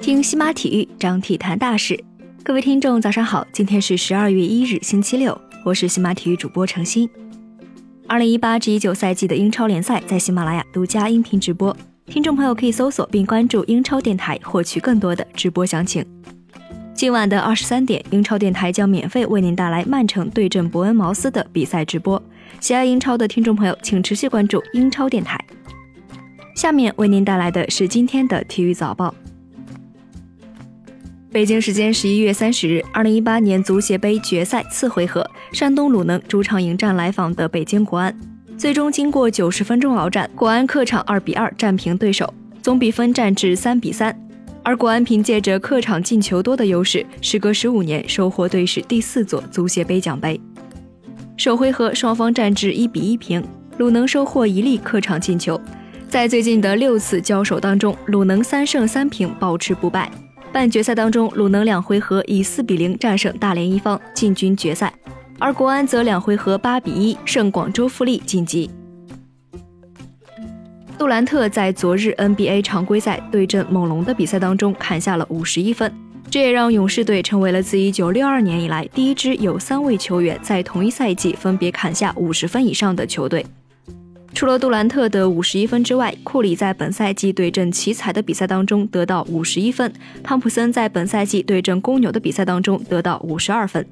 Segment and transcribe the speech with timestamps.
[0.00, 2.02] 听西马体育，张体坛大事。
[2.42, 7.08] 各位听众，早上好，今天是十二月一日，星期六，我是西马体育主播程鑫。
[8.06, 11.76] 二零一八至一九赛季的英超联赛在喜马拉雅独家音频直播，
[12.06, 16.02] 听众朋友可以搜索并关注英超电台，获取更多的直播详情。
[16.94, 22.20] 今晚的二十三点，英超电台将免费为您带来曼城对阵伯恩茅斯的比赛直播。
[22.60, 25.38] 喜爱英超的听众朋友，请持续关注英超电台。
[26.58, 29.14] 下面为您带来的是今天的体育早报。
[31.30, 38.12] 北京时间十一月三十日，二零一八年足协杯决赛次回合，山东鲁能主场迎战来访的北京国安，
[38.56, 44.12] 最终经过九十分钟鏖战，国安客场二比二战平对手，总比分战至三比三。
[44.64, 50.40] 而国安凭借着客场进球多的优势，时隔十五年收获队史第四座足协杯奖杯。
[51.36, 53.44] 首回合双方战至一比一平，
[53.76, 55.60] 鲁能收获一粒客场进球。
[56.08, 60.10] 在最近的六次交手当中，鲁能三胜三平，保持不败。
[60.50, 64.88] 半决赛当中，鲁能两回合以四比零战胜大连一方，进军决赛；
[65.38, 68.70] 而国安则两回合八比一胜广州富力晋级。
[70.96, 75.92] 杜兰特在昨日 NBA 常规赛对阵猛龙的比赛当中砍下了五十一分，
[76.30, 83.44] 这也让勇士队成为了自一九六二年以来第一支有三位球员在同一赛季分别砍下五十分以上的球队。
[84.34, 93.84] 除了杜兰特的五十一分之外，库里在本赛季对阵奇才的比赛当中得到五十一分，汤普森在本赛季对阵公牛的比赛当中得到五十二分。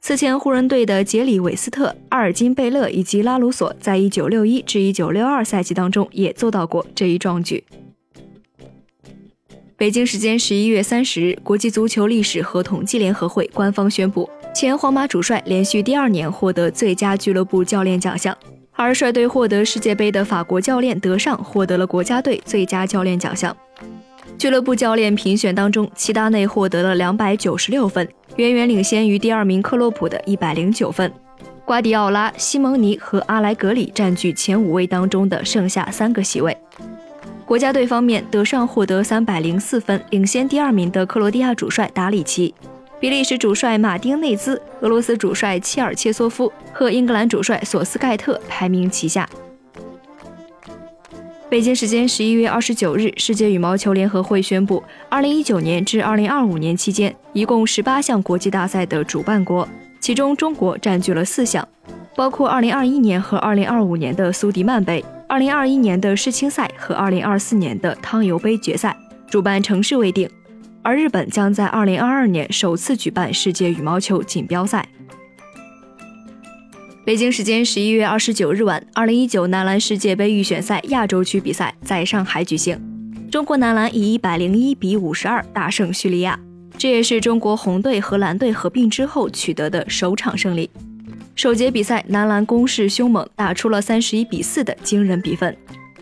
[0.00, 7.64] 此前湖人队的杰里韦斯特、阿尔金贝勒以及拉鲁索在一九六一至一九六二赛季当中也做到过这一壮举。
[9.76, 18.36] 北京时间十一月三十日，国际足球历史和统计联合会官方宣布，前皇马主帅连续第二年获得最佳俱乐部教练奖项。
[18.76, 23.56] 而率队获得世界杯的法国教练德尚获得了国家队最佳教练奖项。
[24.36, 31.10] 俱乐部教练评选当中，齐达内获得了两百九十六分，远远领先于第二名克洛普的一百零九分。
[31.64, 36.54] 瓜迪奥拉、西蒙尼和阿莱格里占据前五位当中的剩下三个席位。
[37.46, 42.54] 国家队方面，德尚获得三百零四分，领先第二名的克罗地亚主帅达里奇。
[43.04, 49.28] 比利时主帅马丁内兹、俄罗斯主帅切尔切索夫和英格兰主帅索斯盖特排名旗下。
[51.50, 59.68] 北京时间十一月二十九日，世界羽毛球联合会宣布，二零一九年至二零二五年期间，一共十八项国际大赛的主办国，
[60.00, 61.68] 其中中国占据了四项，
[62.16, 68.96] 包括二零二一年和二零二五年的苏迪曼杯、二零二一年的世青赛和二零二四年的汤尤杯决赛，
[69.28, 70.26] 主办城市未定。
[70.84, 74.86] 而日本将在二零二二年首次举办世界羽毛球锦标赛。
[77.06, 82.78] 北京时间十一月二十九日晚，二零一九男篮世界杯预选赛亚洲区比赛在上海举行，
[83.30, 86.38] 中国男篮以一百零一比五十二大胜叙利亚，
[86.76, 90.68] 这也是中国红队和蓝队合并之后取得的首场胜利。
[91.34, 95.56] 首节比赛，男篮攻势凶猛，打出了三十一比四的惊人比分。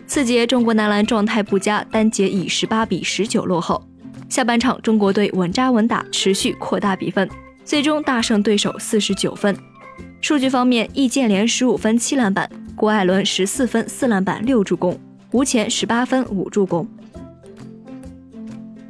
[0.05, 3.81] 次节，中国男篮状态不佳，单节以十八比十九落后。
[4.29, 7.29] 下半场，中国队稳扎稳打，持续扩大比分，
[7.63, 9.55] 最终大胜对手四十九分。
[10.21, 14.99] 数据方面，易建联十五分七篮板，郭艾伦十四分四篮板六助攻，
[15.31, 16.87] 吴前十八分五助攻。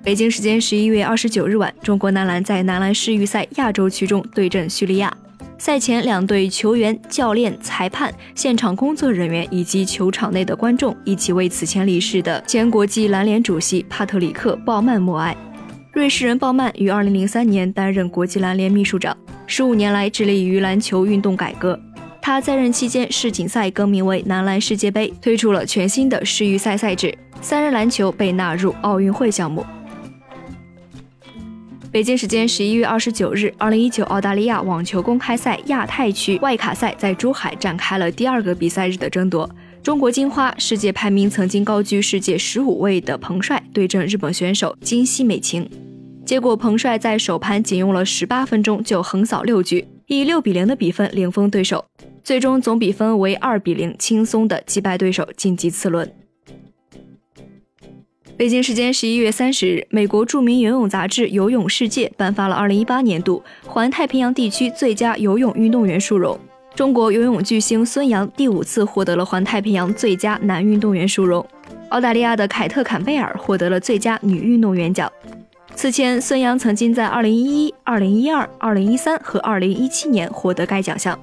[0.03, 5.15] 北京时间十一月二十九日晚，中国男篮在男篮世预赛亚洲区中对阵叙利亚。
[5.63, 15.33] 赛前，两队球员、教练、裁判、现场工作人员以及球场内的观众一起为此前离世的前国际篮联主席帕特里克·鲍曼默哀。
[15.93, 19.15] 瑞士人鲍曼于2003年担任国际篮联秘书长，
[19.47, 21.79] 十五年来致力于篮球运动改革。
[22.21, 29.65] 他在任期间，世锦赛更名为男篮世界杯，推出了全新的世预赛赛制，三人篮球被纳入奥运会项目。
[31.93, 39.47] 北京时间十一月二十九日，二零一九澳大利亚网球公开赛亚太区外卡赛在珠海展开了第二个比赛日的争夺。
[39.83, 45.69] 中国金花世界排名曾经高居世界十五位的彭帅对阵日本选手金西美晴，
[46.25, 51.85] 结果彭帅在首盘仅用了十八分钟就横扫六局，以六比零的比分零封对手，
[52.23, 56.11] 最终总比分为二比零，轻松的击败对手晋级次轮。
[58.35, 66.37] 北京时间十一月三十日，美国著名游泳杂志《游泳世界》颁发了二零一八年度环太平洋地区最佳游泳运动员殊荣。
[66.73, 71.45] 中国游泳巨星孙杨第五次获得了环太平洋最佳男运动员殊荣。
[71.89, 75.09] 澳大利亚的凯特·坎贝尔获得了最佳女运动员奖。
[75.75, 81.17] 此前，孙杨曾经在二零一一、二零一二、二零一三和二零一七年获得该奖项。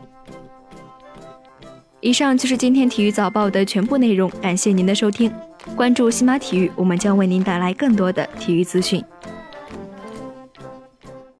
[2.01, 5.31] 以上就是今天体育早报的全部内容，感谢您的收听。
[5.77, 9.05] 关注西马体育，我们将为您带来更多的体育资讯。